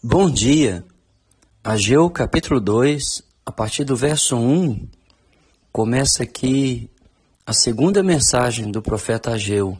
Bom 0.00 0.30
dia. 0.30 0.84
Ageu 1.62 2.08
capítulo 2.08 2.60
2, 2.60 3.20
a 3.44 3.50
partir 3.50 3.82
do 3.82 3.96
verso 3.96 4.36
1, 4.36 4.86
começa 5.72 6.22
aqui 6.22 6.88
a 7.44 7.52
segunda 7.52 8.00
mensagem 8.00 8.70
do 8.70 8.80
profeta 8.80 9.32
Ageu. 9.32 9.76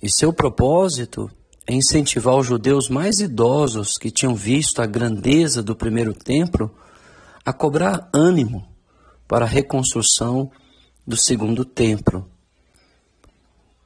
E 0.00 0.08
seu 0.08 0.32
propósito 0.32 1.28
é 1.66 1.74
incentivar 1.74 2.36
os 2.36 2.46
judeus 2.46 2.88
mais 2.88 3.18
idosos 3.18 3.94
que 4.00 4.08
tinham 4.08 4.36
visto 4.36 4.80
a 4.80 4.86
grandeza 4.86 5.64
do 5.64 5.74
primeiro 5.74 6.14
templo 6.14 6.72
a 7.44 7.52
cobrar 7.52 8.08
ânimo 8.14 8.64
para 9.26 9.46
a 9.46 9.48
reconstrução 9.48 10.48
do 11.04 11.16
segundo 11.16 11.64
templo. 11.64 12.30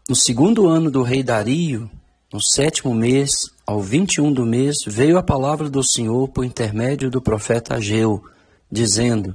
No 0.06 0.14
segundo 0.14 0.68
ano 0.68 0.90
do 0.90 1.02
rei 1.02 1.22
Dario, 1.22 1.90
no 2.30 2.40
sétimo 2.42 2.94
mês, 2.94 3.30
ao 3.66 3.80
21 3.80 4.32
do 4.32 4.44
mês, 4.44 4.76
veio 4.86 5.16
a 5.16 5.22
palavra 5.22 5.68
do 5.70 5.82
Senhor 5.82 6.28
por 6.28 6.44
intermédio 6.44 7.10
do 7.10 7.22
profeta 7.22 7.76
Ageu, 7.76 8.22
dizendo: 8.70 9.34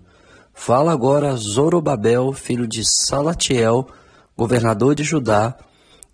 Fala 0.53 0.91
agora 0.91 1.31
a 1.31 1.35
Zorobabel, 1.35 2.31
filho 2.33 2.67
de 2.67 2.83
Salatiel, 3.07 3.88
governador 4.38 4.93
de 4.93 5.03
Judá, 5.03 5.57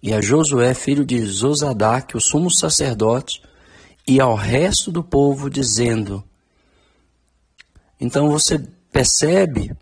e 0.02 0.14
a 0.14 0.22
Josué, 0.22 0.74
filho 0.74 1.06
de 1.06 1.22
Zosadac, 1.26 2.16
o 2.16 2.22
sumo 2.22 2.50
sacerdote, 2.50 3.42
e 4.08 4.22
ao 4.22 4.34
resto 4.34 4.90
do 4.90 5.04
povo, 5.04 5.50
dizendo: 5.50 6.24
Então 8.00 8.30
você 8.30 8.58
percebe 8.90 9.76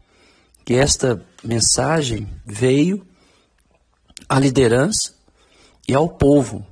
que 0.66 0.74
esta 0.74 1.24
mensagem 1.44 2.28
veio 2.44 3.06
à 4.28 4.40
liderança 4.40 5.14
e 5.88 5.94
ao 5.94 6.10
povo 6.10 6.66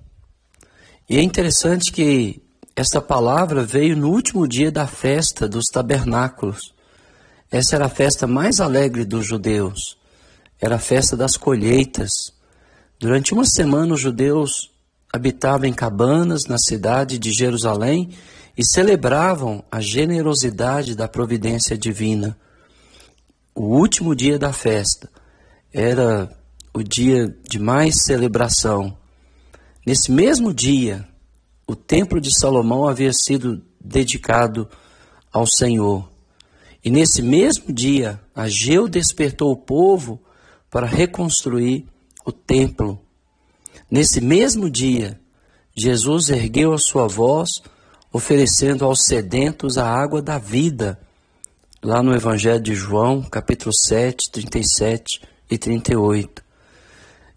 e 1.08 1.18
é 1.18 1.22
interessante 1.22 1.92
que 1.92 2.42
esta 2.76 3.00
palavra 3.00 3.64
veio 3.64 3.96
no 3.96 4.10
último 4.10 4.48
dia 4.48 4.72
da 4.72 4.88
festa 4.88 5.48
dos 5.48 5.66
tabernáculos. 5.72 6.74
Essa 7.52 7.76
era 7.76 7.86
a 7.86 7.90
festa 7.90 8.26
mais 8.26 8.60
alegre 8.60 9.06
dos 9.06 9.26
judeus. 9.26 9.98
Era 10.60 10.76
a 10.76 10.80
festa 10.80 11.16
das 11.16 11.38
colheitas. 11.38 12.10
Durante 13.00 13.34
uma 13.34 13.46
semana, 13.46 13.94
os 13.94 14.02
judeus 14.02 14.72
habitavam 15.14 15.66
em 15.66 15.74
cabanas 15.74 16.46
na 16.48 16.58
cidade 16.58 17.18
de 17.18 17.32
Jerusalém 17.32 18.10
e 18.58 18.66
celebravam 18.66 19.64
a 19.72 19.80
generosidade 19.80 20.96
da 20.96 21.08
providência 21.08 21.78
divina. 21.78 22.38
O 23.54 23.78
último 23.78 24.16
dia 24.16 24.40
da 24.40 24.52
festa 24.52 25.10
era 25.74 26.30
o 26.74 26.84
dia 26.84 27.34
de 27.48 27.60
mais 27.60 28.04
celebração. 28.04 28.98
Nesse 29.86 30.12
mesmo 30.12 30.52
dia, 30.52 31.08
o 31.68 31.76
templo 31.76 32.20
de 32.20 32.36
Salomão 32.36 32.88
havia 32.88 33.12
sido 33.14 33.62
dedicado 33.80 34.68
ao 35.32 35.46
Senhor. 35.46 36.12
E 36.84 36.90
nesse 36.90 37.22
mesmo 37.22 37.72
dia, 37.72 38.20
Ageu 38.34 38.88
despertou 38.88 39.52
o 39.52 39.58
povo 39.58 40.20
para 40.72 40.88
reconstruir 40.88 41.86
o 42.26 42.32
templo. 42.32 43.00
Nesse 43.90 44.20
mesmo 44.20 44.70
dia, 44.70 45.20
Jesus 45.76 46.30
ergueu 46.30 46.74
a 46.74 46.80
sua 46.80 47.08
voz, 47.08 47.50
oferecendo 48.12 48.86
aos 48.86 49.06
sedentos 49.06 49.78
a 49.78 49.88
água 49.88 50.22
da 50.22 50.40
vida. 50.40 51.00
Lá 51.84 52.02
no 52.02 52.16
Evangelho 52.16 52.62
de 52.62 52.74
João, 52.74 53.22
capítulo 53.22 53.72
7, 53.72 54.32
37 54.32 55.22
e 55.52 55.58
38. 55.60 56.44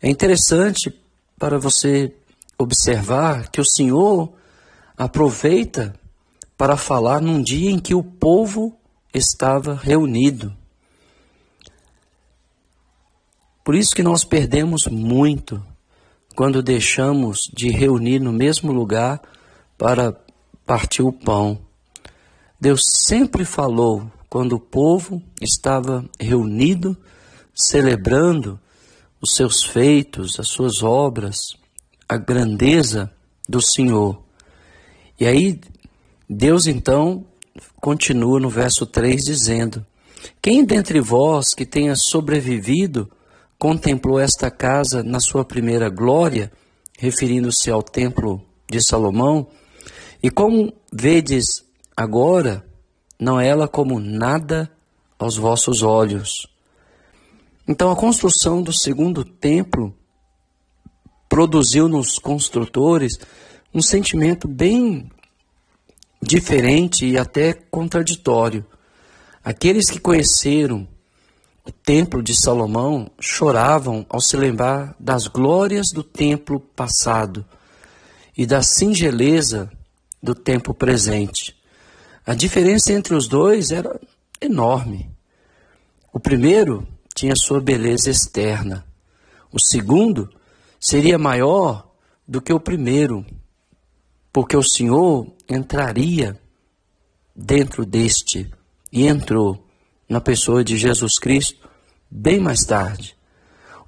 É 0.00 0.08
interessante 0.08 0.90
para 1.38 1.58
você 1.58 2.14
observar 2.58 3.48
que 3.50 3.60
o 3.60 3.64
Senhor 3.64 4.32
aproveita 4.96 5.94
para 6.56 6.76
falar 6.76 7.20
num 7.20 7.40
dia 7.40 7.70
em 7.70 7.78
que 7.78 7.94
o 7.94 8.02
povo 8.02 8.76
estava 9.14 9.74
reunido. 9.74 10.54
Por 13.64 13.74
isso 13.74 13.94
que 13.94 14.02
nós 14.02 14.24
perdemos 14.24 14.86
muito 14.90 15.64
quando 16.34 16.62
deixamos 16.62 17.38
de 17.54 17.68
reunir 17.68 18.18
no 18.18 18.32
mesmo 18.32 18.72
lugar 18.72 19.20
para 19.76 20.16
partir 20.66 21.02
o 21.02 21.12
pão. 21.12 21.60
Deus 22.60 22.80
sempre 23.06 23.44
falou 23.44 24.10
quando 24.28 24.54
o 24.54 24.60
povo 24.60 25.22
estava 25.40 26.04
reunido, 26.18 26.96
celebrando 27.54 28.58
os 29.20 29.34
seus 29.34 29.64
feitos, 29.64 30.38
as 30.40 30.48
suas 30.48 30.82
obras, 30.82 31.57
a 32.08 32.16
grandeza 32.16 33.12
do 33.48 33.60
Senhor. 33.60 34.22
E 35.20 35.26
aí, 35.26 35.60
Deus 36.28 36.66
então 36.66 37.24
continua 37.80 38.40
no 38.40 38.48
verso 38.48 38.86
3 38.86 39.22
dizendo: 39.22 39.84
Quem 40.40 40.64
dentre 40.64 41.00
vós 41.00 41.54
que 41.54 41.66
tenha 41.66 41.94
sobrevivido 41.96 43.10
contemplou 43.58 44.20
esta 44.20 44.50
casa 44.50 45.02
na 45.02 45.20
sua 45.20 45.44
primeira 45.44 45.88
glória, 45.88 46.50
referindo-se 46.98 47.70
ao 47.70 47.82
templo 47.82 48.40
de 48.70 48.80
Salomão, 48.86 49.48
e 50.22 50.30
como 50.30 50.72
vedes 50.92 51.44
agora, 51.96 52.64
não 53.18 53.40
é 53.40 53.48
ela 53.48 53.66
como 53.66 53.98
nada 53.98 54.70
aos 55.18 55.36
vossos 55.36 55.82
olhos. 55.82 56.30
Então, 57.66 57.90
a 57.90 57.96
construção 57.96 58.62
do 58.62 58.72
segundo 58.72 59.24
templo 59.24 59.94
produziu 61.28 61.88
nos 61.88 62.18
construtores 62.18 63.18
um 63.74 63.82
sentimento 63.82 64.48
bem 64.48 65.10
diferente 66.22 67.06
e 67.06 67.18
até 67.18 67.52
contraditório. 67.52 68.64
Aqueles 69.44 69.90
que 69.90 70.00
conheceram 70.00 70.88
o 71.64 71.70
templo 71.70 72.22
de 72.22 72.34
Salomão 72.34 73.10
choravam 73.20 74.06
ao 74.08 74.20
se 74.20 74.36
lembrar 74.36 74.96
das 74.98 75.26
glórias 75.26 75.88
do 75.92 76.02
templo 76.02 76.58
passado 76.58 77.44
e 78.36 78.46
da 78.46 78.62
singeleza 78.62 79.70
do 80.22 80.34
tempo 80.34 80.72
presente. 80.72 81.54
A 82.26 82.34
diferença 82.34 82.92
entre 82.92 83.14
os 83.14 83.28
dois 83.28 83.70
era 83.70 84.00
enorme. 84.40 85.10
O 86.12 86.18
primeiro 86.18 86.86
tinha 87.14 87.34
sua 87.36 87.60
beleza 87.60 88.10
externa, 88.10 88.84
o 89.52 89.60
segundo 89.60 90.28
seria 90.80 91.18
maior 91.18 91.90
do 92.26 92.40
que 92.40 92.52
o 92.52 92.60
primeiro, 92.60 93.24
porque 94.32 94.56
o 94.56 94.62
Senhor 94.62 95.26
entraria 95.48 96.38
dentro 97.34 97.84
deste 97.86 98.50
e 98.92 99.06
entrou 99.06 99.64
na 100.08 100.20
pessoa 100.20 100.64
de 100.64 100.76
Jesus 100.76 101.18
Cristo 101.18 101.68
bem 102.10 102.40
mais 102.40 102.60
tarde. 102.60 103.16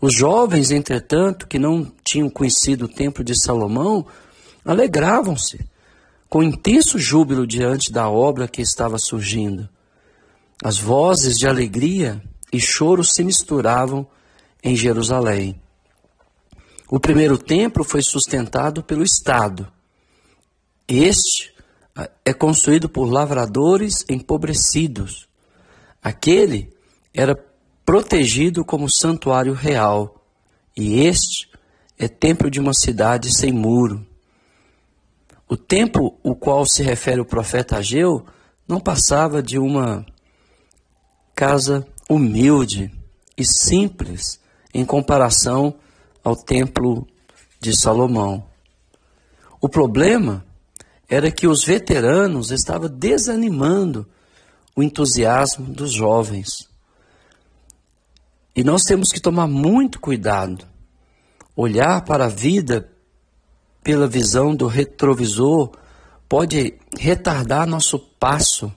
Os 0.00 0.14
jovens, 0.14 0.70
entretanto, 0.70 1.46
que 1.46 1.58
não 1.58 1.90
tinham 2.02 2.30
conhecido 2.30 2.86
o 2.86 2.88
templo 2.88 3.22
de 3.22 3.34
Salomão, 3.38 4.06
alegravam-se 4.64 5.60
com 6.28 6.42
intenso 6.42 6.98
júbilo 6.98 7.46
diante 7.46 7.92
da 7.92 8.08
obra 8.08 8.48
que 8.48 8.62
estava 8.62 8.96
surgindo. 8.98 9.68
As 10.62 10.78
vozes 10.78 11.34
de 11.34 11.46
alegria 11.46 12.22
e 12.52 12.60
choro 12.60 13.04
se 13.04 13.24
misturavam 13.24 14.06
em 14.62 14.76
Jerusalém. 14.76 15.60
O 16.90 16.98
primeiro 16.98 17.38
templo 17.38 17.84
foi 17.84 18.02
sustentado 18.02 18.82
pelo 18.82 19.04
Estado. 19.04 19.70
Este 20.88 21.54
ah, 21.94 22.10
é 22.24 22.32
construído 22.32 22.88
por 22.88 23.04
lavradores 23.04 24.04
empobrecidos. 24.08 25.28
Aquele 26.02 26.74
era 27.14 27.38
protegido 27.86 28.64
como 28.64 28.90
santuário 28.90 29.52
real. 29.52 30.20
E 30.76 31.02
este 31.02 31.48
é 31.96 32.08
templo 32.08 32.50
de 32.50 32.58
uma 32.58 32.74
cidade 32.74 33.32
sem 33.38 33.52
muro. 33.52 34.04
O 35.48 35.56
templo 35.56 36.18
o 36.24 36.34
qual 36.34 36.66
se 36.66 36.82
refere 36.82 37.20
o 37.20 37.24
profeta 37.24 37.76
Ageu 37.76 38.26
não 38.66 38.80
passava 38.80 39.40
de 39.40 39.60
uma 39.60 40.04
casa 41.36 41.86
humilde 42.08 42.92
e 43.36 43.44
simples 43.44 44.40
em 44.74 44.84
comparação 44.84 45.76
ao 46.22 46.36
templo 46.36 47.06
de 47.60 47.78
Salomão. 47.78 48.44
O 49.60 49.68
problema 49.68 50.44
era 51.08 51.30
que 51.30 51.46
os 51.46 51.64
veteranos 51.64 52.50
estavam 52.50 52.88
desanimando 52.88 54.06
o 54.74 54.82
entusiasmo 54.82 55.66
dos 55.66 55.92
jovens. 55.92 56.48
E 58.54 58.62
nós 58.62 58.82
temos 58.82 59.10
que 59.10 59.20
tomar 59.20 59.46
muito 59.46 60.00
cuidado, 60.00 60.64
olhar 61.56 62.04
para 62.04 62.26
a 62.26 62.28
vida 62.28 62.90
pela 63.82 64.06
visão 64.06 64.54
do 64.54 64.66
retrovisor 64.66 65.72
pode 66.28 66.78
retardar 66.96 67.66
nosso 67.66 67.98
passo 67.98 68.72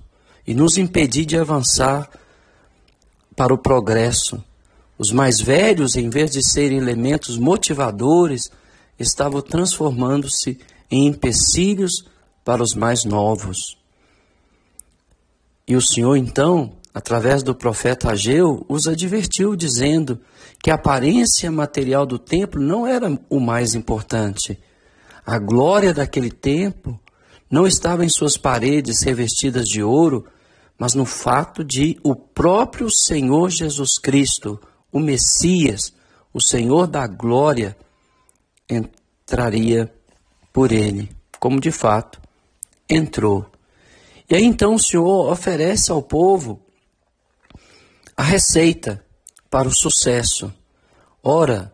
e 0.45 0.55
nos 0.55 0.77
impedir 0.77 1.25
de 1.25 1.37
avançar 1.37 2.09
para 3.35 3.53
o 3.53 3.57
progresso. 3.57 4.43
Os 5.03 5.11
mais 5.11 5.41
velhos, 5.41 5.97
em 5.97 6.09
vez 6.09 6.31
de 6.31 6.39
serem 6.41 6.77
elementos 6.77 7.37
motivadores, 7.37 8.43
estavam 8.97 9.41
transformando-se 9.41 10.57
em 10.89 11.07
empecilhos 11.07 12.05
para 12.41 12.63
os 12.63 12.73
mais 12.73 13.03
novos. 13.03 13.57
E 15.67 15.75
o 15.75 15.81
Senhor, 15.81 16.15
então, 16.15 16.77
através 16.93 17.43
do 17.43 17.53
profeta 17.53 18.11
Ageu, 18.11 18.65
os 18.69 18.87
advertiu, 18.87 19.57
dizendo 19.57 20.21
que 20.63 20.71
a 20.71 20.75
aparência 20.75 21.51
material 21.51 22.05
do 22.05 22.17
templo 22.17 22.61
não 22.61 22.87
era 22.87 23.11
o 23.29 23.41
mais 23.41 23.75
importante. 23.75 24.57
A 25.25 25.37
glória 25.37 25.93
daquele 25.93 26.31
templo 26.31 26.97
não 27.51 27.67
estava 27.67 28.05
em 28.05 28.09
suas 28.09 28.37
paredes 28.37 29.03
revestidas 29.03 29.65
de 29.65 29.83
ouro, 29.83 30.25
mas 30.79 30.93
no 30.93 31.03
fato 31.03 31.61
de 31.61 31.99
o 32.03 32.15
próprio 32.15 32.87
Senhor 32.89 33.49
Jesus 33.49 33.99
Cristo, 34.01 34.57
o 34.93 34.99
Messias, 34.99 35.91
o 36.31 36.39
Senhor 36.39 36.87
da 36.87 37.05
glória, 37.07 37.75
entraria 38.69 39.93
por 40.53 40.71
ele, 40.71 41.09
como 41.39 41.59
de 41.59 41.71
fato 41.71 42.21
entrou. 42.89 43.45
E 44.29 44.35
aí 44.35 44.43
então 44.43 44.75
o 44.75 44.79
Senhor 44.79 45.31
oferece 45.31 45.91
ao 45.91 46.01
povo 46.01 46.61
a 48.15 48.23
receita 48.23 49.03
para 49.49 49.67
o 49.67 49.75
sucesso. 49.75 50.53
Ora, 51.21 51.73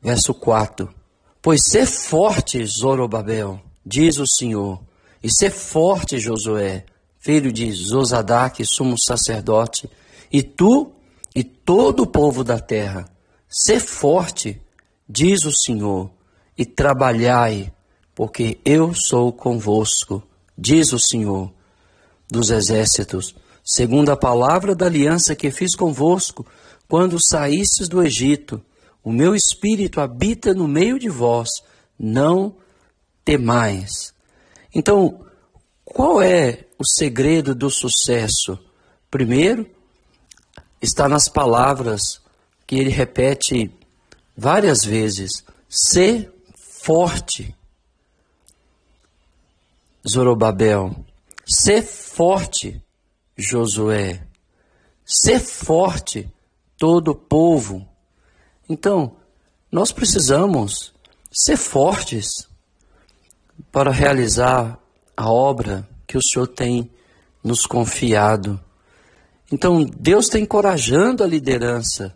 verso 0.00 0.34
4: 0.34 0.92
Pois 1.40 1.60
ser 1.68 1.86
forte, 1.86 2.64
Zorobabel, 2.66 3.60
diz 3.84 4.18
o 4.18 4.26
Senhor, 4.26 4.80
e 5.22 5.28
ser 5.30 5.50
forte, 5.50 6.18
Josué, 6.18 6.84
filho 7.18 7.52
de 7.52 7.72
Zosadaque, 7.72 8.64
sumo 8.64 8.94
sacerdote, 8.98 9.90
e 10.30 10.42
tu 10.42 10.92
e 11.38 11.44
todo 11.44 12.02
o 12.02 12.06
povo 12.06 12.42
da 12.42 12.58
terra, 12.58 13.08
ser 13.48 13.78
forte, 13.78 14.60
diz 15.08 15.44
o 15.44 15.52
Senhor, 15.52 16.10
e 16.56 16.66
trabalhai, 16.66 17.72
porque 18.12 18.58
eu 18.64 18.92
sou 18.92 19.32
convosco, 19.32 20.20
diz 20.58 20.92
o 20.92 20.98
Senhor 20.98 21.52
dos 22.28 22.50
exércitos, 22.50 23.36
segundo 23.64 24.10
a 24.10 24.16
palavra 24.16 24.74
da 24.74 24.86
aliança 24.86 25.36
que 25.36 25.52
fiz 25.52 25.76
convosco, 25.76 26.44
quando 26.88 27.24
saístes 27.24 27.88
do 27.88 28.02
Egito. 28.02 28.60
O 29.04 29.12
meu 29.12 29.36
espírito 29.36 30.00
habita 30.00 30.52
no 30.52 30.66
meio 30.66 30.98
de 30.98 31.08
vós, 31.08 31.48
não 31.96 32.56
temais. 33.24 34.12
Então, 34.74 35.24
qual 35.84 36.20
é 36.20 36.64
o 36.76 36.84
segredo 36.84 37.54
do 37.54 37.70
sucesso? 37.70 38.58
Primeiro, 39.08 39.77
está 40.80 41.08
nas 41.08 41.28
palavras 41.28 42.20
que 42.66 42.76
ele 42.76 42.90
repete 42.90 43.70
várias 44.36 44.78
vezes: 44.84 45.30
ser 45.68 46.32
forte. 46.82 47.54
Zorobabel, 50.08 51.04
ser 51.46 51.82
forte, 51.82 52.82
Josué, 53.36 54.26
ser 55.04 55.40
forte, 55.40 56.32
todo 56.78 57.08
o 57.08 57.14
povo. 57.14 57.86
Então, 58.68 59.16
nós 59.70 59.92
precisamos 59.92 60.94
ser 61.30 61.56
fortes 61.56 62.48
para 63.70 63.90
realizar 63.90 64.78
a 65.16 65.30
obra 65.30 65.86
que 66.06 66.16
o 66.16 66.22
Senhor 66.22 66.46
tem 66.46 66.90
nos 67.42 67.66
confiado. 67.66 68.58
Então, 69.50 69.84
Deus 69.84 70.26
está 70.26 70.38
encorajando 70.38 71.24
a 71.24 71.26
liderança. 71.26 72.14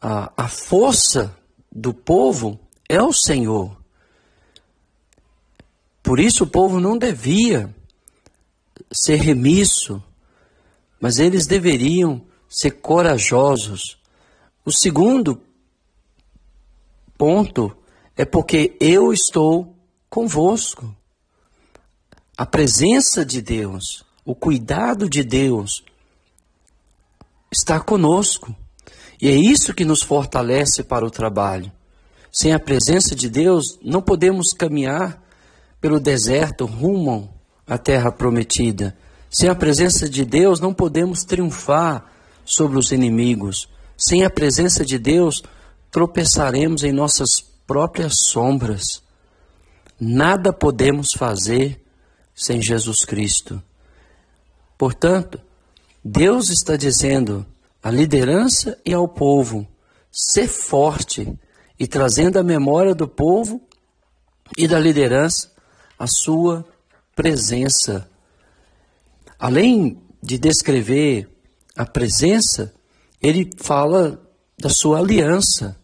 A, 0.00 0.32
a 0.36 0.48
força 0.48 1.36
do 1.72 1.94
povo 1.94 2.60
é 2.88 3.02
o 3.02 3.12
Senhor. 3.12 3.76
Por 6.02 6.20
isso, 6.20 6.44
o 6.44 6.46
povo 6.46 6.78
não 6.78 6.96
devia 6.96 7.74
ser 8.92 9.16
remisso, 9.16 10.02
mas 11.00 11.18
eles 11.18 11.46
deveriam 11.46 12.22
ser 12.48 12.72
corajosos. 12.72 13.98
O 14.64 14.70
segundo 14.70 15.40
ponto 17.16 17.76
é 18.16 18.24
porque 18.24 18.76
eu 18.78 19.12
estou 19.12 19.74
convosco. 20.08 20.94
A 22.36 22.44
presença 22.44 23.24
de 23.24 23.40
Deus, 23.40 24.04
o 24.24 24.34
cuidado 24.34 25.08
de 25.08 25.24
Deus 25.24 25.82
está 27.50 27.80
conosco. 27.80 28.54
E 29.20 29.28
é 29.28 29.34
isso 29.34 29.74
que 29.74 29.84
nos 29.84 30.02
fortalece 30.02 30.82
para 30.82 31.06
o 31.06 31.10
trabalho. 31.10 31.72
Sem 32.32 32.52
a 32.52 32.58
presença 32.58 33.14
de 33.14 33.30
Deus, 33.30 33.78
não 33.82 34.02
podemos 34.02 34.48
caminhar 34.52 35.22
pelo 35.80 35.98
deserto 35.98 36.66
rumo 36.66 37.32
à 37.66 37.78
terra 37.78 38.12
prometida. 38.12 38.96
Sem 39.30 39.48
a 39.48 39.54
presença 39.54 40.08
de 40.08 40.24
Deus, 40.24 40.60
não 40.60 40.74
podemos 40.74 41.24
triunfar 41.24 42.04
sobre 42.44 42.78
os 42.78 42.92
inimigos. 42.92 43.68
Sem 43.96 44.24
a 44.24 44.30
presença 44.30 44.84
de 44.84 44.98
Deus, 44.98 45.42
tropeçaremos 45.90 46.84
em 46.84 46.92
nossas 46.92 47.28
próprias 47.66 48.12
sombras. 48.30 49.02
Nada 49.98 50.52
podemos 50.52 51.12
fazer 51.16 51.82
sem 52.34 52.60
Jesus 52.60 52.98
Cristo. 53.06 53.62
Portanto, 54.76 55.40
Deus 56.08 56.50
está 56.50 56.76
dizendo 56.76 57.44
à 57.82 57.90
liderança 57.90 58.78
e 58.86 58.94
ao 58.94 59.08
povo: 59.08 59.66
ser 60.12 60.46
forte 60.46 61.36
e 61.80 61.86
trazendo 61.88 62.38
à 62.38 62.44
memória 62.44 62.94
do 62.94 63.08
povo 63.08 63.60
e 64.56 64.68
da 64.68 64.78
liderança 64.78 65.50
a 65.98 66.06
sua 66.06 66.64
presença. 67.12 68.08
Além 69.36 70.00
de 70.22 70.38
descrever 70.38 71.28
a 71.76 71.84
presença, 71.84 72.72
ele 73.20 73.50
fala 73.58 74.22
da 74.56 74.70
sua 74.70 75.00
aliança. 75.00 75.76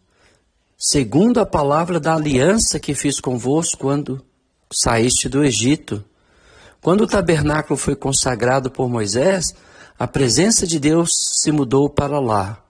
Segundo 0.78 1.40
a 1.40 1.46
palavra 1.46 1.98
da 1.98 2.14
aliança 2.14 2.78
que 2.78 2.94
fiz 2.94 3.18
convosco 3.18 3.78
quando 3.78 4.24
saíste 4.72 5.28
do 5.28 5.42
Egito. 5.42 6.04
Quando 6.82 7.02
o 7.02 7.06
tabernáculo 7.06 7.78
foi 7.78 7.94
consagrado 7.94 8.68
por 8.68 8.88
Moisés, 8.88 9.44
a 9.96 10.08
presença 10.08 10.66
de 10.66 10.80
Deus 10.80 11.10
se 11.40 11.52
mudou 11.52 11.88
para 11.88 12.18
lá, 12.18 12.60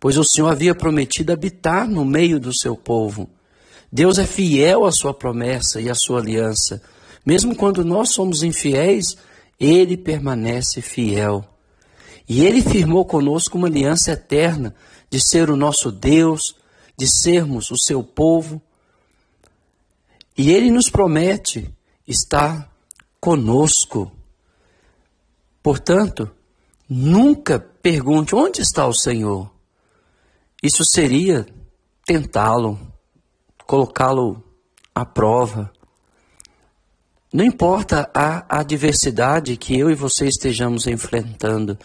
pois 0.00 0.18
o 0.18 0.24
Senhor 0.24 0.48
havia 0.48 0.74
prometido 0.74 1.32
habitar 1.32 1.86
no 1.86 2.04
meio 2.04 2.40
do 2.40 2.52
seu 2.52 2.76
povo. 2.76 3.30
Deus 3.92 4.18
é 4.18 4.26
fiel 4.26 4.84
à 4.84 4.90
sua 4.90 5.14
promessa 5.14 5.80
e 5.80 5.88
à 5.88 5.94
sua 5.94 6.18
aliança. 6.18 6.82
Mesmo 7.24 7.54
quando 7.54 7.84
nós 7.84 8.10
somos 8.10 8.42
infiéis, 8.42 9.16
ele 9.58 9.96
permanece 9.96 10.82
fiel. 10.82 11.44
E 12.28 12.44
ele 12.44 12.60
firmou 12.60 13.04
conosco 13.04 13.56
uma 13.56 13.68
aliança 13.68 14.10
eterna 14.10 14.74
de 15.08 15.24
ser 15.24 15.48
o 15.48 15.56
nosso 15.56 15.92
Deus, 15.92 16.56
de 16.98 17.06
sermos 17.06 17.70
o 17.70 17.78
seu 17.78 18.02
povo. 18.02 18.60
E 20.36 20.50
ele 20.50 20.72
nos 20.72 20.90
promete 20.90 21.72
estar 22.04 22.73
conosco. 23.24 24.12
Portanto, 25.62 26.30
nunca 26.86 27.58
pergunte 27.58 28.34
onde 28.34 28.60
está 28.60 28.86
o 28.86 28.92
Senhor. 28.92 29.50
Isso 30.62 30.84
seria 30.84 31.46
tentá-lo, 32.04 32.78
colocá-lo 33.64 34.44
à 34.94 35.06
prova. 35.06 35.72
Não 37.32 37.42
importa 37.42 38.10
a 38.12 38.58
adversidade 38.58 39.56
que 39.56 39.78
eu 39.78 39.90
e 39.90 39.94
você 39.94 40.26
estejamos 40.26 40.86
enfrentando, 40.86 41.78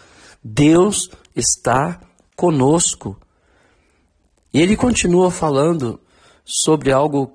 Deus 0.44 1.10
está 1.34 2.02
conosco. 2.36 3.18
E 4.52 4.60
ele 4.60 4.76
continua 4.76 5.30
falando 5.30 5.98
sobre 6.44 6.92
algo 6.92 7.34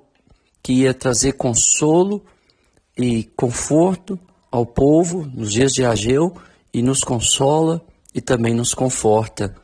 que 0.62 0.82
ia 0.82 0.94
trazer 0.94 1.32
consolo 1.32 2.24
e 2.96 3.24
conforto 3.36 4.18
ao 4.50 4.64
povo 4.64 5.26
nos 5.26 5.52
dias 5.52 5.72
de 5.72 5.84
Ageu 5.84 6.34
e 6.72 6.82
nos 6.82 7.00
consola 7.00 7.84
e 8.14 8.20
também 8.20 8.54
nos 8.54 8.72
conforta. 8.72 9.54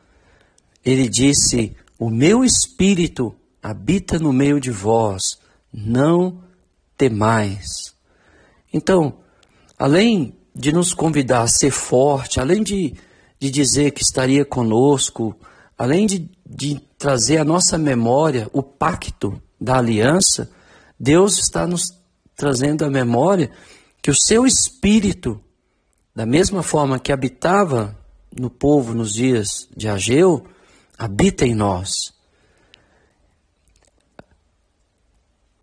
Ele 0.85 1.09
disse: 1.09 1.75
O 1.99 2.11
meu 2.11 2.45
espírito 2.45 3.35
habita 3.63 4.19
no 4.19 4.33
meio 4.33 4.61
de 4.61 4.71
vós, 4.71 5.23
não 5.73 6.43
temais. 6.97 7.95
Então, 8.73 9.15
além 9.79 10.37
de 10.55 10.73
nos 10.73 10.93
convidar 10.93 11.43
a 11.43 11.49
ser 11.49 11.71
forte, 11.71 12.41
além 12.41 12.63
de, 12.63 12.95
de 13.39 13.51
dizer 13.51 13.93
que 13.93 14.03
estaria 14.03 14.45
conosco, 14.45 15.35
além 15.79 16.07
de, 16.07 16.31
de 16.47 16.81
trazer 16.99 17.39
à 17.39 17.45
nossa 17.45 17.79
memória 17.79 18.49
o 18.53 18.63
pacto 18.63 19.41
da 19.61 19.79
aliança, 19.79 20.51
Deus 20.99 21.39
está 21.39 21.67
nos 21.67 22.02
trazendo 22.43 22.85
à 22.85 22.91
memória 22.91 23.53
que 24.03 24.11
o 24.11 24.17
seu 24.17 24.45
espírito, 24.45 25.41
da 26.13 26.27
mesma 26.27 26.61
forma 26.61 26.99
que 26.99 27.13
habitava 27.13 27.97
no 28.37 28.51
povo 28.51 28.95
nos 28.95 29.13
dias 29.13 29.69
de 29.77 29.89
Ageu, 29.89 30.45
habita 30.99 31.47
em 31.47 31.55
nós. 31.55 31.89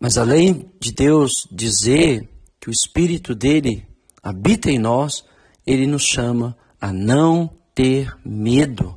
Mas 0.00 0.16
além 0.16 0.72
de 0.80 0.90
Deus 0.90 1.30
dizer 1.52 2.26
que 2.58 2.70
o 2.70 2.72
Espírito 2.72 3.34
dele 3.34 3.86
habita 4.22 4.70
em 4.70 4.78
nós, 4.78 5.22
ele 5.66 5.86
nos 5.86 6.04
chama 6.04 6.56
a 6.80 6.90
não 6.90 7.50
ter 7.74 8.16
medo. 8.24 8.96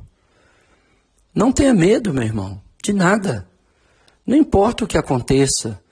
Não 1.34 1.52
tenha 1.52 1.74
medo, 1.74 2.14
meu 2.14 2.24
irmão, 2.24 2.62
de 2.82 2.94
nada. 2.94 3.46
Não 4.26 4.38
importa 4.38 4.84
o 4.84 4.88
que 4.88 4.96
aconteça, 4.96 5.84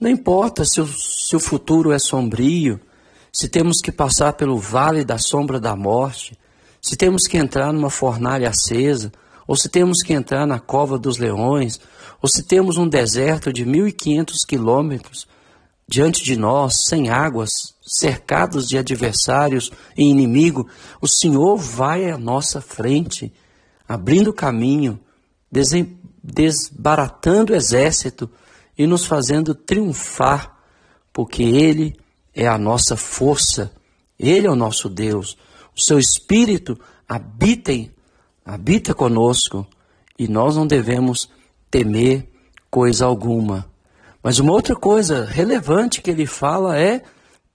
não 0.00 0.08
importa 0.08 0.64
se 0.64 0.80
o, 0.80 0.86
se 0.86 1.34
o 1.34 1.40
futuro 1.40 1.92
é 1.92 1.98
sombrio, 1.98 2.80
se 3.32 3.48
temos 3.48 3.80
que 3.82 3.92
passar 3.92 4.32
pelo 4.34 4.58
vale 4.58 5.04
da 5.04 5.18
sombra 5.18 5.60
da 5.60 5.74
morte, 5.74 6.38
se 6.80 6.96
temos 6.96 7.26
que 7.26 7.36
entrar 7.36 7.72
numa 7.72 7.90
fornalha 7.90 8.48
acesa, 8.48 9.12
ou 9.46 9.56
se 9.56 9.68
temos 9.68 10.02
que 10.02 10.12
entrar 10.12 10.46
na 10.46 10.60
cova 10.60 10.98
dos 10.98 11.18
leões, 11.18 11.80
ou 12.22 12.28
se 12.28 12.42
temos 12.42 12.76
um 12.76 12.88
deserto 12.88 13.52
de 13.52 13.64
1.500 13.64 14.34
quilômetros 14.46 15.26
diante 15.88 16.22
de 16.22 16.36
nós, 16.36 16.74
sem 16.86 17.08
águas, 17.08 17.50
cercados 17.82 18.66
de 18.66 18.76
adversários 18.76 19.70
e 19.96 20.04
inimigo, 20.04 20.68
o 21.00 21.08
Senhor 21.08 21.56
vai 21.56 22.10
à 22.10 22.18
nossa 22.18 22.60
frente, 22.60 23.32
abrindo 23.88 24.32
caminho, 24.32 25.00
desbaratando 26.22 27.54
o 27.54 27.56
exército 27.56 28.30
e 28.78 28.86
nos 28.86 29.04
fazendo 29.04 29.54
triunfar, 29.54 30.56
porque 31.12 31.42
Ele 31.42 31.98
é 32.32 32.46
a 32.46 32.56
nossa 32.56 32.96
força, 32.96 33.72
Ele 34.18 34.46
é 34.46 34.50
o 34.50 34.56
nosso 34.56 34.88
Deus. 34.88 35.36
O 35.76 35.80
seu 35.80 35.98
Espírito 35.98 36.78
habita 37.08 37.72
habita 38.44 38.94
conosco 38.94 39.66
e 40.18 40.26
nós 40.26 40.56
não 40.56 40.66
devemos 40.66 41.28
temer 41.70 42.30
coisa 42.70 43.04
alguma. 43.04 43.70
Mas 44.22 44.38
uma 44.38 44.52
outra 44.52 44.74
coisa 44.74 45.24
relevante 45.24 46.00
que 46.00 46.10
ele 46.10 46.26
fala 46.26 46.78
é 46.78 47.02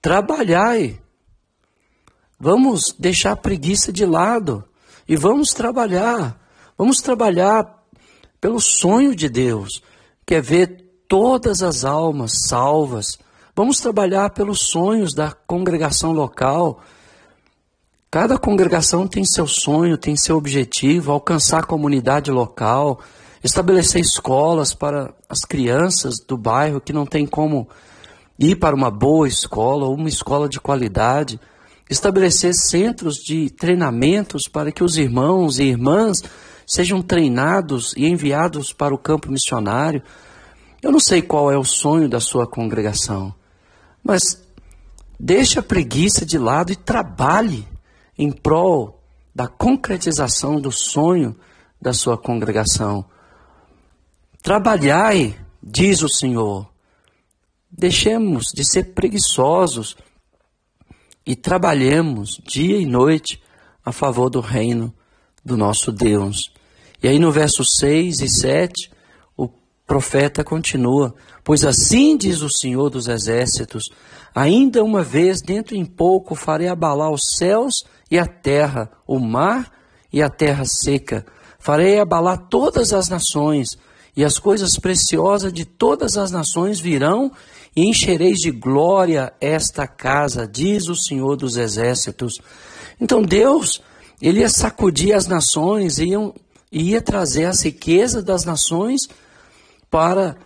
trabalhai. 0.00 1.00
Vamos 2.38 2.94
deixar 2.98 3.32
a 3.32 3.36
preguiça 3.36 3.92
de 3.92 4.06
lado 4.06 4.64
e 5.08 5.16
vamos 5.16 5.50
trabalhar. 5.50 6.40
Vamos 6.76 6.98
trabalhar 6.98 7.82
pelo 8.40 8.60
sonho 8.60 9.14
de 9.14 9.28
Deus, 9.28 9.82
que 10.26 10.34
é 10.34 10.40
ver 10.40 10.83
todas 11.14 11.62
as 11.62 11.84
almas 11.84 12.32
salvas. 12.48 13.16
Vamos 13.54 13.78
trabalhar 13.78 14.30
pelos 14.30 14.66
sonhos 14.66 15.14
da 15.14 15.30
congregação 15.30 16.10
local, 16.10 16.80
Cada 18.10 18.38
congregação 18.38 19.08
tem 19.08 19.24
seu 19.24 19.44
sonho, 19.44 19.98
tem 19.98 20.14
seu 20.16 20.36
objetivo, 20.36 21.10
alcançar 21.10 21.58
a 21.58 21.66
comunidade 21.66 22.30
local, 22.30 23.00
estabelecer 23.42 24.00
escolas 24.00 24.72
para 24.72 25.12
as 25.28 25.40
crianças 25.40 26.20
do 26.24 26.36
bairro 26.36 26.80
que 26.80 26.92
não 26.92 27.04
tem 27.04 27.26
como 27.26 27.68
ir 28.38 28.54
para 28.54 28.76
uma 28.76 28.88
boa 28.88 29.26
escola 29.26 29.88
uma 29.88 30.08
escola 30.08 30.48
de 30.48 30.60
qualidade, 30.60 31.40
estabelecer 31.90 32.54
centros 32.54 33.16
de 33.16 33.50
treinamentos 33.50 34.42
para 34.48 34.70
que 34.70 34.84
os 34.84 34.96
irmãos 34.96 35.58
e 35.58 35.64
irmãs 35.64 36.22
sejam 36.64 37.02
treinados 37.02 37.94
e 37.96 38.06
enviados 38.06 38.72
para 38.72 38.94
o 38.94 38.98
campo 38.98 39.28
missionário. 39.28 40.04
Eu 40.84 40.92
não 40.92 41.00
sei 41.00 41.22
qual 41.22 41.50
é 41.50 41.56
o 41.56 41.64
sonho 41.64 42.10
da 42.10 42.20
sua 42.20 42.46
congregação, 42.46 43.34
mas 44.02 44.20
deixe 45.18 45.58
a 45.58 45.62
preguiça 45.62 46.26
de 46.26 46.36
lado 46.36 46.72
e 46.72 46.76
trabalhe 46.76 47.66
em 48.18 48.30
prol 48.30 49.02
da 49.34 49.48
concretização 49.48 50.60
do 50.60 50.70
sonho 50.70 51.34
da 51.80 51.94
sua 51.94 52.18
congregação. 52.18 53.02
Trabalhai, 54.42 55.34
diz 55.62 56.02
o 56.02 56.08
Senhor. 56.08 56.68
Deixemos 57.70 58.48
de 58.54 58.62
ser 58.62 58.92
preguiçosos 58.92 59.96
e 61.24 61.34
trabalhemos 61.34 62.38
dia 62.46 62.78
e 62.78 62.84
noite 62.84 63.42
a 63.82 63.90
favor 63.90 64.28
do 64.28 64.40
reino 64.40 64.92
do 65.42 65.56
nosso 65.56 65.90
Deus. 65.90 66.52
E 67.02 67.08
aí 67.08 67.18
no 67.18 67.32
verso 67.32 67.64
6 67.64 68.20
e 68.20 68.28
7, 68.28 68.90
o 68.90 68.93
profeta 69.86 70.42
continua: 70.42 71.14
Pois 71.42 71.64
assim 71.64 72.16
diz 72.16 72.42
o 72.42 72.50
Senhor 72.50 72.90
dos 72.90 73.08
Exércitos: 73.08 73.84
Ainda 74.34 74.82
uma 74.82 75.02
vez, 75.02 75.40
dentro 75.40 75.76
em 75.76 75.84
pouco, 75.84 76.34
farei 76.34 76.68
abalar 76.68 77.10
os 77.10 77.36
céus 77.36 77.84
e 78.10 78.18
a 78.18 78.26
terra, 78.26 78.90
o 79.06 79.18
mar 79.18 79.70
e 80.12 80.22
a 80.22 80.28
terra 80.28 80.64
seca. 80.64 81.24
Farei 81.58 81.98
abalar 81.98 82.48
todas 82.48 82.92
as 82.92 83.08
nações, 83.08 83.68
e 84.16 84.24
as 84.24 84.38
coisas 84.38 84.78
preciosas 84.78 85.52
de 85.52 85.64
todas 85.64 86.16
as 86.16 86.30
nações 86.30 86.78
virão, 86.78 87.32
e 87.74 87.88
enchereis 87.88 88.38
de 88.38 88.50
glória 88.50 89.32
esta 89.40 89.86
casa, 89.86 90.46
diz 90.46 90.88
o 90.88 90.94
Senhor 90.94 91.36
dos 91.36 91.56
Exércitos. 91.56 92.34
Então 93.00 93.22
Deus, 93.22 93.82
ele 94.22 94.40
ia 94.40 94.48
sacudir 94.48 95.14
as 95.14 95.26
nações, 95.26 95.98
iam, 95.98 96.34
ia 96.70 97.00
trazer 97.00 97.46
as 97.46 97.62
riquezas 97.62 98.22
das 98.22 98.44
nações 98.44 99.08
para 99.94 100.36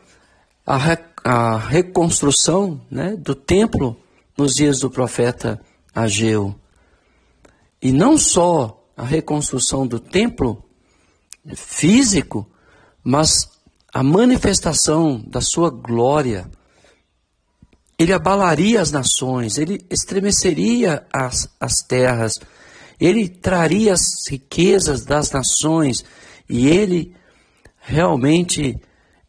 a, 0.66 0.76
a 1.24 1.56
reconstrução 1.56 2.78
né, 2.90 3.16
do 3.16 3.34
templo 3.34 3.98
nos 4.36 4.52
dias 4.52 4.80
do 4.80 4.90
profeta 4.90 5.58
Ageu. 5.94 6.54
E 7.80 7.90
não 7.90 8.18
só 8.18 8.86
a 8.94 9.02
reconstrução 9.02 9.86
do 9.86 9.98
templo 9.98 10.62
físico, 11.54 12.46
mas 13.02 13.48
a 13.90 14.02
manifestação 14.02 15.18
da 15.26 15.40
sua 15.40 15.70
glória. 15.70 16.46
Ele 17.98 18.12
abalaria 18.12 18.82
as 18.82 18.92
nações, 18.92 19.56
ele 19.56 19.82
estremeceria 19.88 21.06
as, 21.10 21.48
as 21.58 21.72
terras, 21.88 22.32
ele 23.00 23.26
traria 23.30 23.94
as 23.94 24.28
riquezas 24.28 25.06
das 25.06 25.30
nações 25.30 26.04
e 26.46 26.68
ele 26.68 27.16
realmente 27.80 28.78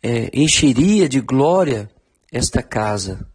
é, 0.02 0.30
encheria 0.34 1.08
de 1.08 1.20
glória 1.20 1.90
esta 2.32 2.62
casa. 2.62 3.28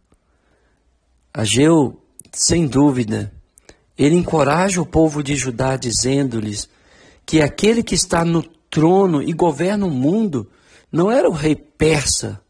Ageu, 1.33 2.01
sem 2.31 2.67
dúvida, 2.67 3.31
ele 3.97 4.15
encoraja 4.15 4.81
o 4.81 4.85
povo 4.85 5.23
de 5.23 5.35
Judá, 5.35 5.77
dizendo-lhes 5.77 6.69
que 7.25 7.41
aquele 7.41 7.83
que 7.83 7.95
está 7.95 8.23
no 8.23 8.43
trono 8.69 9.21
e 9.21 9.31
governa 9.31 9.85
o 9.85 9.91
mundo 9.91 10.49
não 10.91 11.11
era 11.11 11.29
o 11.29 11.33
rei 11.33 11.55
persa, 11.55 12.41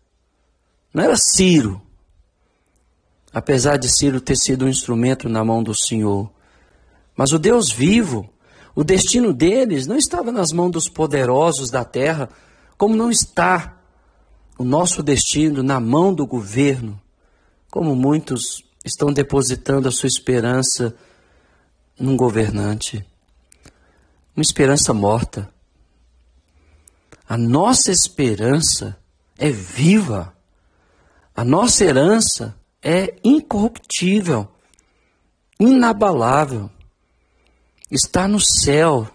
não 0.93 1.03
era 1.03 1.15
Ciro, 1.17 1.81
apesar 3.33 3.77
de 3.77 3.89
Ciro 3.89 4.21
ter 4.21 4.35
sido 4.35 4.65
um 4.65 4.69
instrumento 4.69 5.27
na 5.27 5.43
mão 5.43 5.61
do 5.61 5.75
Senhor. 5.75 6.31
Mas 7.15 7.31
o 7.31 7.39
Deus 7.39 7.71
vivo, 7.71 8.29
o 8.75 8.83
destino 8.83 9.33
deles 9.33 9.87
não 9.87 9.97
estava 9.97 10.31
nas 10.31 10.51
mãos 10.51 10.71
dos 10.71 10.89
poderosos 10.89 11.69
da 11.69 11.83
terra, 11.83 12.29
como 12.77 12.95
não 12.95 13.09
está 13.09 13.74
o 14.57 14.63
nosso 14.63 15.03
destino 15.03 15.61
na 15.61 15.79
mão 15.79 16.13
do 16.13 16.25
governo, 16.25 16.99
como 17.69 17.95
muitos 17.95 18.63
estão 18.85 19.11
depositando 19.11 19.87
a 19.87 19.91
sua 19.91 20.07
esperança 20.07 20.95
num 21.99 22.15
governante. 22.15 23.05
Uma 24.35 24.43
esperança 24.43 24.93
morta. 24.93 25.49
A 27.27 27.37
nossa 27.37 27.91
esperança 27.91 28.97
é 29.37 29.49
viva. 29.49 30.33
A 31.35 31.43
nossa 31.43 31.83
herança 31.83 32.55
é 32.81 33.15
incorruptível, 33.23 34.47
inabalável. 35.59 36.69
Está 37.89 38.27
no 38.27 38.39
céu, 38.39 39.09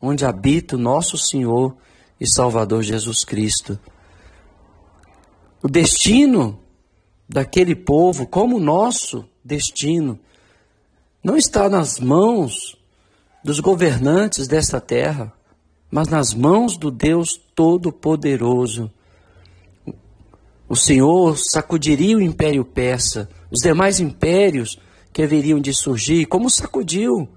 onde 0.00 0.24
habita 0.24 0.76
o 0.76 0.78
nosso 0.78 1.16
Senhor 1.16 1.76
e 2.20 2.28
Salvador 2.32 2.82
Jesus 2.82 3.24
Cristo. 3.24 3.78
O 5.62 5.68
destino 5.68 6.60
daquele 7.28 7.74
povo, 7.74 8.26
como 8.26 8.56
o 8.56 8.60
nosso 8.60 9.28
destino, 9.44 10.18
não 11.22 11.36
está 11.36 11.68
nas 11.68 11.98
mãos 11.98 12.76
dos 13.42 13.60
governantes 13.60 14.46
desta 14.46 14.80
terra, 14.80 15.32
mas 15.90 16.08
nas 16.08 16.34
mãos 16.34 16.76
do 16.76 16.90
Deus 16.90 17.40
Todo-Poderoso. 17.54 18.90
O 20.68 20.76
Senhor 20.76 21.36
sacudiria 21.36 22.16
o 22.16 22.22
império 22.22 22.64
persa, 22.64 23.28
os 23.50 23.60
demais 23.62 24.00
impérios 24.00 24.78
que 25.12 25.22
haveriam 25.22 25.58
de 25.58 25.72
surgir, 25.74 26.26
como 26.26 26.50
sacudiu. 26.50 27.28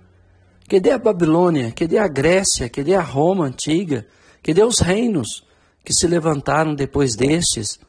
Que 0.67 0.79
dê 0.79 0.91
a 0.91 0.97
Babilônia, 0.97 1.71
que 1.71 1.87
dê 1.87 1.97
a 1.97 2.07
Grécia, 2.07 2.69
que 2.69 2.83
dê 2.83 2.93
a 2.95 3.01
Roma 3.01 3.45
antiga, 3.45 4.05
que 4.43 4.53
dê 4.53 4.63
os 4.63 4.79
reinos 4.79 5.43
que 5.83 5.93
se 5.93 6.07
levantaram 6.07 6.75
depois 6.75 7.15
destes. 7.15 7.79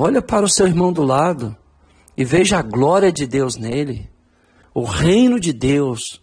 Olha 0.00 0.22
para 0.22 0.46
o 0.46 0.48
seu 0.48 0.64
irmão 0.64 0.92
do 0.92 1.02
lado 1.02 1.56
e 2.16 2.24
veja 2.24 2.56
a 2.56 2.62
glória 2.62 3.10
de 3.10 3.26
Deus 3.26 3.56
nele. 3.56 4.08
O 4.72 4.84
reino 4.84 5.40
de 5.40 5.52
Deus 5.52 6.22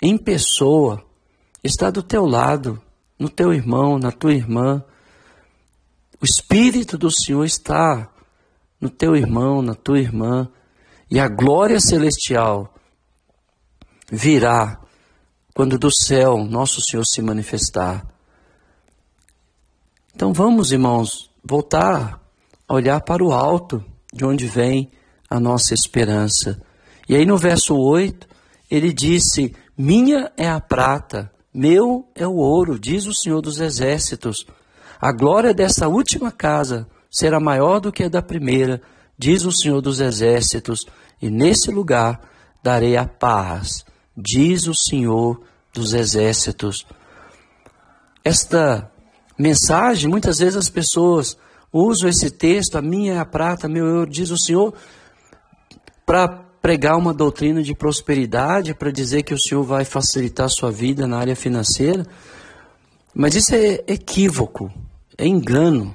em 0.00 0.16
pessoa 0.16 1.04
está 1.60 1.90
do 1.90 2.04
teu 2.04 2.24
lado, 2.24 2.80
no 3.18 3.28
teu 3.28 3.52
irmão, 3.52 3.98
na 3.98 4.12
tua 4.12 4.32
irmã. 4.32 4.84
O 6.22 6.24
Espírito 6.24 6.96
do 6.96 7.10
Senhor 7.10 7.44
está 7.44 8.08
no 8.80 8.88
teu 8.88 9.16
irmão, 9.16 9.60
na 9.60 9.74
tua 9.74 9.98
irmã, 9.98 10.48
e 11.10 11.18
a 11.18 11.26
glória 11.26 11.80
celestial 11.80 12.72
virá 14.08 14.80
quando 15.52 15.76
do 15.76 15.90
céu 15.92 16.44
nosso 16.44 16.80
Senhor 16.80 17.04
se 17.04 17.20
manifestar. 17.20 18.06
Então 20.14 20.32
vamos, 20.32 20.70
irmãos, 20.70 21.28
voltar 21.44 22.23
olhar 22.68 23.00
para 23.00 23.22
o 23.22 23.32
alto, 23.32 23.84
de 24.12 24.24
onde 24.24 24.46
vem 24.46 24.90
a 25.28 25.38
nossa 25.38 25.74
esperança. 25.74 26.60
E 27.08 27.14
aí 27.14 27.26
no 27.26 27.36
verso 27.36 27.76
8, 27.76 28.26
ele 28.70 28.92
disse: 28.92 29.54
Minha 29.76 30.32
é 30.36 30.48
a 30.48 30.60
prata, 30.60 31.30
meu 31.52 32.08
é 32.14 32.26
o 32.26 32.36
ouro, 32.36 32.78
diz 32.78 33.06
o 33.06 33.14
Senhor 33.14 33.40
dos 33.40 33.60
Exércitos. 33.60 34.46
A 35.00 35.12
glória 35.12 35.52
dessa 35.52 35.88
última 35.88 36.32
casa 36.32 36.88
será 37.10 37.38
maior 37.38 37.80
do 37.80 37.92
que 37.92 38.04
a 38.04 38.08
da 38.08 38.22
primeira, 38.22 38.80
diz 39.18 39.44
o 39.44 39.52
Senhor 39.52 39.80
dos 39.80 40.00
Exércitos, 40.00 40.80
e 41.20 41.30
nesse 41.30 41.70
lugar 41.70 42.20
darei 42.62 42.96
a 42.96 43.06
paz, 43.06 43.84
diz 44.16 44.66
o 44.66 44.74
Senhor 44.74 45.42
dos 45.72 45.92
Exércitos. 45.92 46.86
Esta 48.24 48.90
mensagem, 49.38 50.08
muitas 50.08 50.38
vezes 50.38 50.56
as 50.56 50.70
pessoas 50.70 51.36
usam 51.74 52.08
esse 52.08 52.30
texto, 52.30 52.76
a 52.76 52.82
minha 52.82 53.14
é 53.14 53.18
a 53.18 53.24
prata, 53.24 53.68
meu 53.68 53.84
ouro, 53.84 54.10
diz 54.10 54.30
o 54.30 54.38
Senhor, 54.38 54.72
para 56.06 56.28
pregar 56.62 56.96
uma 56.96 57.12
doutrina 57.12 57.62
de 57.62 57.74
prosperidade, 57.74 58.74
para 58.74 58.92
dizer 58.92 59.24
que 59.24 59.34
o 59.34 59.40
Senhor 59.40 59.64
vai 59.64 59.84
facilitar 59.84 60.46
a 60.46 60.48
sua 60.48 60.70
vida 60.70 61.08
na 61.08 61.18
área 61.18 61.34
financeira. 61.34 62.06
Mas 63.12 63.34
isso 63.34 63.54
é 63.54 63.82
equívoco, 63.88 64.72
é 65.18 65.26
engano. 65.26 65.94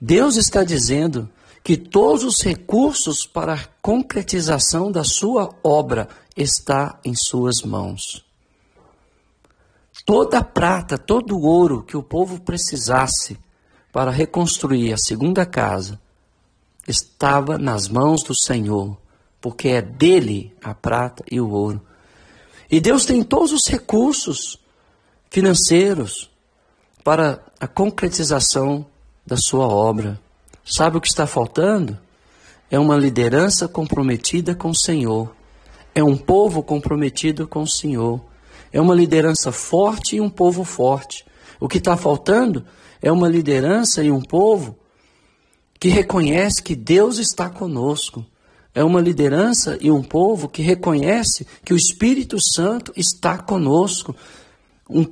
Deus 0.00 0.36
está 0.36 0.62
dizendo 0.62 1.28
que 1.64 1.76
todos 1.76 2.24
os 2.24 2.40
recursos 2.42 3.26
para 3.26 3.54
a 3.54 3.64
concretização 3.80 4.90
da 4.90 5.04
sua 5.04 5.52
obra 5.62 6.08
está 6.36 6.98
em 7.04 7.14
suas 7.14 7.62
mãos. 7.62 8.24
Toda 10.06 10.38
a 10.38 10.44
prata, 10.44 10.96
todo 10.96 11.36
o 11.36 11.42
ouro 11.42 11.82
que 11.82 11.96
o 11.96 12.02
povo 12.02 12.40
precisasse 12.40 13.38
para 13.92 14.10
reconstruir 14.10 14.94
a 14.94 14.98
segunda 14.98 15.44
casa 15.44 16.00
estava 16.88 17.58
nas 17.58 17.88
mãos 17.88 18.22
do 18.22 18.34
Senhor, 18.34 18.96
porque 19.40 19.68
é 19.68 19.82
dele 19.82 20.52
a 20.62 20.74
prata 20.74 21.22
e 21.30 21.40
o 21.40 21.50
ouro. 21.50 21.80
E 22.70 22.80
Deus 22.80 23.04
tem 23.04 23.22
todos 23.22 23.52
os 23.52 23.68
recursos 23.68 24.58
financeiros 25.30 26.30
para 27.04 27.44
a 27.60 27.66
concretização 27.66 28.86
da 29.26 29.36
sua 29.36 29.66
obra. 29.66 30.18
Sabe 30.64 30.96
o 30.96 31.00
que 31.00 31.08
está 31.08 31.26
faltando? 31.26 31.98
É 32.70 32.78
uma 32.78 32.96
liderança 32.96 33.68
comprometida 33.68 34.54
com 34.54 34.70
o 34.70 34.76
Senhor. 34.76 35.34
É 35.94 36.02
um 36.02 36.16
povo 36.16 36.62
comprometido 36.62 37.46
com 37.46 37.62
o 37.62 37.70
Senhor. 37.70 38.20
É 38.72 38.80
uma 38.80 38.94
liderança 38.94 39.52
forte 39.52 40.16
e 40.16 40.20
um 40.20 40.30
povo 40.30 40.64
forte. 40.64 41.26
O 41.60 41.68
que 41.68 41.78
está 41.78 41.96
faltando 41.96 42.64
é 43.00 43.10
uma 43.10 43.28
liderança 43.28 44.02
e 44.02 44.10
um 44.10 44.20
povo 44.20 44.78
que 45.78 45.88
reconhece 45.88 46.62
que 46.62 46.76
Deus 46.76 47.18
está 47.18 47.50
conosco. 47.50 48.24
É 48.74 48.84
uma 48.84 49.00
liderança 49.00 49.76
e 49.80 49.90
um 49.90 50.02
povo 50.02 50.48
que 50.48 50.62
reconhece 50.62 51.46
que 51.64 51.74
o 51.74 51.76
Espírito 51.76 52.38
Santo 52.54 52.92
está 52.96 53.36
conosco. 53.36 54.14
Um, 54.88 55.04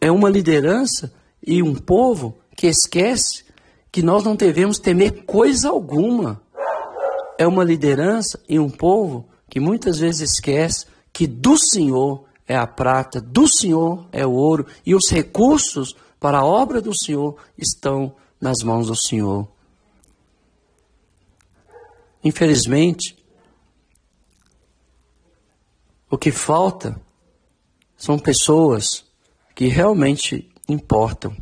é 0.00 0.10
uma 0.10 0.28
liderança 0.28 1.12
e 1.44 1.62
um 1.62 1.74
povo 1.74 2.36
que 2.54 2.66
esquece 2.66 3.44
que 3.90 4.02
nós 4.02 4.22
não 4.22 4.36
devemos 4.36 4.78
temer 4.78 5.24
coisa 5.24 5.70
alguma. 5.70 6.42
É 7.38 7.46
uma 7.46 7.64
liderança 7.64 8.38
e 8.48 8.58
um 8.58 8.68
povo 8.68 9.26
que 9.48 9.58
muitas 9.58 9.98
vezes 9.98 10.32
esquece 10.32 10.86
que 11.12 11.26
do 11.26 11.56
Senhor 11.56 12.27
é 12.48 12.56
a 12.56 12.66
prata, 12.66 13.20
do 13.20 13.46
Senhor 13.46 14.08
é 14.10 14.26
o 14.26 14.32
ouro, 14.32 14.66
e 14.84 14.94
os 14.94 15.10
recursos 15.10 15.94
para 16.18 16.38
a 16.38 16.44
obra 16.44 16.80
do 16.80 16.96
Senhor 16.96 17.36
estão 17.56 18.16
nas 18.40 18.64
mãos 18.64 18.86
do 18.86 18.96
Senhor. 18.96 19.46
Infelizmente, 22.24 23.16
o 26.10 26.16
que 26.16 26.32
falta 26.32 27.00
são 27.96 28.18
pessoas 28.18 29.04
que 29.54 29.66
realmente 29.66 30.50
importam. 30.68 31.36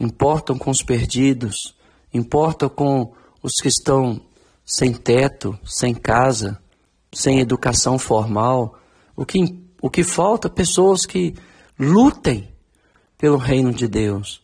Importam 0.00 0.58
com 0.58 0.70
os 0.70 0.82
perdidos, 0.82 1.74
importam 2.12 2.68
com 2.68 3.14
os 3.40 3.52
que 3.62 3.68
estão 3.68 4.20
sem 4.66 4.92
teto, 4.92 5.58
sem 5.64 5.94
casa, 5.94 6.60
sem 7.12 7.38
educação 7.38 7.98
formal. 7.98 8.78
O 9.14 9.24
que 9.24 9.63
o 9.84 9.90
que 9.90 10.02
falta 10.02 10.48
pessoas 10.48 11.04
que 11.04 11.34
lutem 11.78 12.48
pelo 13.18 13.36
reino 13.36 13.70
de 13.70 13.86
Deus. 13.86 14.42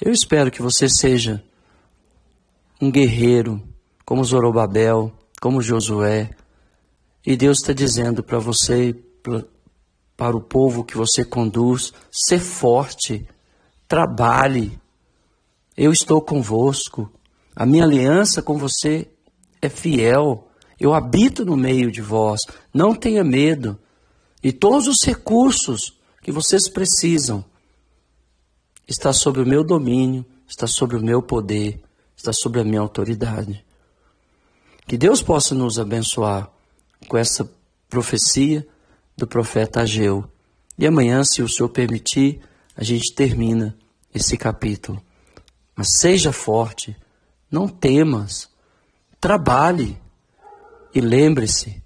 Eu 0.00 0.12
espero 0.12 0.50
que 0.50 0.60
você 0.60 0.88
seja 0.88 1.44
um 2.80 2.90
guerreiro 2.90 3.62
como 4.04 4.24
Zorobabel, 4.24 5.12
como 5.40 5.62
Josué. 5.62 6.30
E 7.24 7.36
Deus 7.36 7.58
está 7.58 7.72
dizendo 7.72 8.20
para 8.20 8.40
você, 8.40 8.96
para 10.16 10.36
o 10.36 10.40
povo 10.40 10.82
que 10.82 10.96
você 10.96 11.24
conduz, 11.24 11.92
ser 12.10 12.40
forte, 12.40 13.28
trabalhe. 13.86 14.76
Eu 15.76 15.92
estou 15.92 16.20
convosco. 16.20 17.08
A 17.54 17.64
minha 17.64 17.84
aliança 17.84 18.42
com 18.42 18.58
você 18.58 19.06
é 19.62 19.68
fiel. 19.68 20.48
Eu 20.80 20.92
habito 20.92 21.44
no 21.44 21.56
meio 21.56 21.92
de 21.92 22.02
vós. 22.02 22.40
Não 22.74 22.92
tenha 22.92 23.22
medo. 23.22 23.78
E 24.44 24.52
todos 24.52 24.86
os 24.86 24.98
recursos 25.02 25.98
que 26.22 26.30
vocês 26.30 26.68
precisam 26.68 27.42
está 28.86 29.10
sob 29.10 29.40
o 29.40 29.46
meu 29.46 29.64
domínio, 29.64 30.22
está 30.46 30.66
sob 30.66 30.94
o 30.96 31.02
meu 31.02 31.22
poder, 31.22 31.82
está 32.14 32.30
sob 32.30 32.60
a 32.60 32.64
minha 32.64 32.82
autoridade. 32.82 33.64
Que 34.86 34.98
Deus 34.98 35.22
possa 35.22 35.54
nos 35.54 35.78
abençoar 35.78 36.50
com 37.08 37.16
essa 37.16 37.50
profecia 37.88 38.68
do 39.16 39.26
profeta 39.26 39.80
Ageu. 39.80 40.30
E 40.76 40.86
amanhã, 40.86 41.24
se 41.24 41.40
o 41.40 41.48
Senhor 41.48 41.70
permitir, 41.70 42.42
a 42.76 42.84
gente 42.84 43.14
termina 43.14 43.74
esse 44.14 44.36
capítulo. 44.36 45.02
Mas 45.74 45.86
seja 45.98 46.32
forte, 46.32 46.94
não 47.50 47.66
temas, 47.66 48.50
trabalhe 49.18 49.98
e 50.94 51.00
lembre-se, 51.00 51.82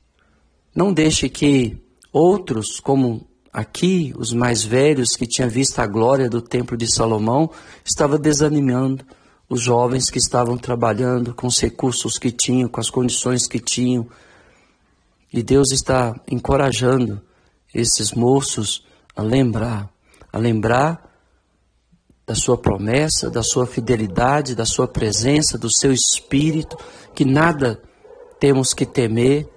não 0.74 0.92
deixe 0.92 1.28
que 1.28 1.87
Outros, 2.12 2.80
como 2.80 3.26
aqui, 3.52 4.14
os 4.16 4.32
mais 4.32 4.64
velhos 4.64 5.10
que 5.10 5.26
tinham 5.26 5.48
visto 5.48 5.78
a 5.78 5.86
glória 5.86 6.28
do 6.28 6.40
templo 6.40 6.76
de 6.76 6.92
Salomão, 6.92 7.50
estavam 7.84 8.18
desanimando 8.18 9.04
os 9.48 9.62
jovens 9.62 10.10
que 10.10 10.18
estavam 10.18 10.58
trabalhando 10.58 11.34
com 11.34 11.46
os 11.46 11.58
recursos 11.58 12.18
que 12.18 12.30
tinham, 12.30 12.68
com 12.68 12.80
as 12.80 12.90
condições 12.90 13.46
que 13.46 13.58
tinham. 13.58 14.06
E 15.32 15.42
Deus 15.42 15.72
está 15.72 16.14
encorajando 16.30 17.20
esses 17.74 18.12
moços 18.12 18.84
a 19.16 19.22
lembrar, 19.22 19.90
a 20.32 20.38
lembrar 20.38 21.08
da 22.26 22.34
sua 22.34 22.58
promessa, 22.58 23.30
da 23.30 23.42
sua 23.42 23.66
fidelidade, 23.66 24.54
da 24.54 24.66
sua 24.66 24.86
presença, 24.86 25.56
do 25.56 25.70
seu 25.74 25.92
espírito, 25.92 26.76
que 27.14 27.24
nada 27.24 27.80
temos 28.38 28.74
que 28.74 28.84
temer, 28.84 29.48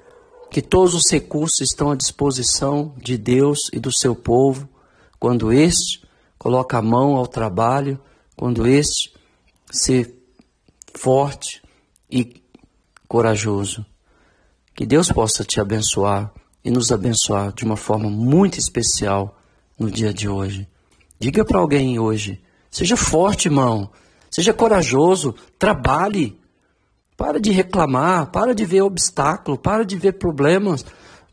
que 0.52 0.62
todos 0.62 0.94
os 0.94 1.10
recursos 1.10 1.62
estão 1.62 1.92
à 1.92 1.96
disposição 1.96 2.94
de 2.98 3.18
Deus 3.18 3.58
e 3.72 3.80
do 3.80 3.92
seu 3.92 4.14
povo, 4.14 4.68
quando 5.18 5.54
este 5.54 6.06
coloca 6.38 6.78
a 6.78 6.82
mão 6.82 7.16
ao 7.16 7.26
trabalho, 7.26 7.98
quando 8.36 8.68
este 8.68 9.14
se 9.72 10.14
forte 10.94 11.64
e 12.10 12.44
corajoso. 13.08 13.86
Que 14.76 14.86
Deus 14.86 15.10
possa 15.10 15.46
te 15.46 15.62
abençoar 15.62 16.34
e 16.66 16.70
nos 16.70 16.92
abençoar 16.92 17.54
de 17.54 17.64
uma 17.64 17.78
forma 17.78 18.10
muito 18.10 18.60
especial 18.60 19.40
no 19.80 19.90
dia 19.90 20.14
de 20.14 20.28
hoje. 20.28 20.68
Diga 21.18 21.46
para 21.46 21.60
alguém 21.60 21.98
hoje: 21.98 22.44
seja 22.70 22.98
forte, 22.98 23.48
irmão, 23.48 23.90
seja 24.30 24.54
corajoso, 24.54 25.34
trabalhe, 25.58 26.38
para 27.22 27.40
de 27.40 27.52
reclamar, 27.52 28.32
para 28.32 28.56
de 28.56 28.66
ver 28.66 28.82
obstáculo, 28.82 29.56
para 29.56 29.86
de 29.86 29.96
ver 29.96 30.14
problemas. 30.14 30.84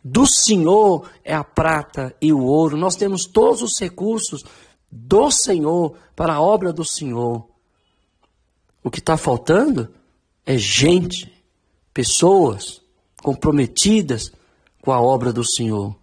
Do 0.05 0.27
Senhor 0.27 1.09
é 1.25 1.35
a 1.35 1.43
prata 1.43 2.15
e 2.21 2.31
o 2.31 2.45
ouro. 2.45 2.77
Nós 2.77 2.95
temos 2.95 3.25
todos 3.25 3.63
os 3.63 3.81
recursos 3.81 4.45
do 4.93 5.31
Senhor 5.31 5.97
para 6.15 6.35
a 6.35 6.43
obra 6.43 6.75
do 6.75 6.85
Senhor. 6.85 7.49
O 8.85 8.91
que 8.91 8.99
está 8.99 9.17
faltando 9.17 9.89
é 10.45 10.59
gente, 10.59 11.33
pessoas 11.95 12.83
comprometidas 13.23 14.31
com 14.83 14.93
a 14.93 15.01
obra 15.01 15.33
do 15.33 15.43
Senhor. 15.43 15.97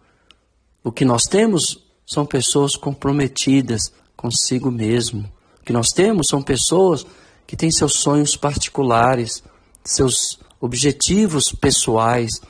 O 0.84 0.92
que 0.92 1.06
nós 1.06 1.26
temos 1.30 1.64
são 2.08 2.26
pessoas 2.26 2.76
comprometidas 2.76 3.94
consigo 4.18 4.72
mesmo. 4.72 5.32
O 5.62 5.64
que 5.64 5.72
nós 5.72 5.90
temos 5.90 6.26
são 6.28 6.42
pessoas 6.42 7.06
que 7.46 7.56
têm 7.56 7.70
seus 7.70 8.00
sonhos 8.00 8.36
particulares 8.36 9.44
seus 9.86 10.40
objetivos 10.60 11.46
pessoais, 11.62 12.42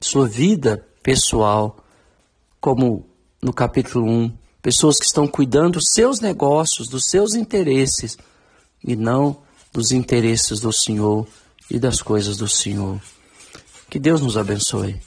sua 0.00 0.26
vida 0.28 0.84
pessoal, 1.02 1.78
como 2.60 3.06
no 3.40 3.52
capítulo 3.52 4.04
1, 4.04 4.36
pessoas 4.60 4.96
que 4.98 5.06
estão 5.06 5.28
cuidando 5.28 5.74
dos 5.74 5.90
seus 5.94 6.20
negócios, 6.20 6.88
dos 6.88 7.04
seus 7.04 7.34
interesses 7.34 8.16
e 8.82 8.96
não 8.96 9.38
dos 9.72 9.92
interesses 9.92 10.60
do 10.60 10.72
Senhor 10.72 11.26
e 11.70 11.78
das 11.78 12.02
coisas 12.02 12.36
do 12.36 12.48
Senhor. 12.48 13.00
Que 13.88 13.98
Deus 13.98 14.20
nos 14.20 14.36
abençoe. 14.36 15.00